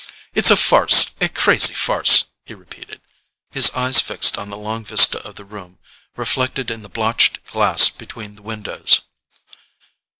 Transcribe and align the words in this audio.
"It's 0.33 0.49
a 0.49 0.55
farce—a 0.57 1.29
crazy 1.29 1.75
farce," 1.75 2.25
he 2.43 2.55
repeated, 2.55 3.01
his 3.51 3.69
eyes 3.75 4.01
fixed 4.01 4.35
on 4.35 4.49
the 4.49 4.57
long 4.57 4.83
vista 4.83 5.21
of 5.23 5.35
the 5.35 5.45
room 5.45 5.77
reflected 6.15 6.71
in 6.71 6.81
the 6.81 6.89
blotched 6.89 7.43
glass 7.45 7.87
between 7.89 8.33
the 8.33 8.41
windows. 8.41 9.01